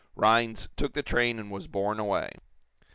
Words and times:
Rhinds 0.15 0.67
took 0.77 0.93
the 0.93 1.03
train 1.03 1.37
and 1.37 1.51
was 1.51 1.67
borne 1.67 1.99
away. 1.99 2.31